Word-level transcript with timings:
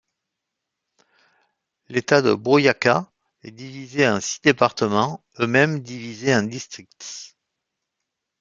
L'État 1.89 2.23
de 2.23 2.33
Boyacá 2.33 3.07
est 3.43 3.51
divisé 3.51 4.07
en 4.07 4.19
six 4.19 4.41
départements, 4.41 5.23
eux-mêmes 5.39 5.79
divisés 5.81 6.35
en 6.35 6.41
districts. 6.41 7.37